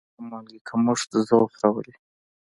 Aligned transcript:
د 0.17 0.19
مالګې 0.29 0.59
کمښت 0.67 1.09
ضعف 1.27 1.51
راولي. 1.61 1.93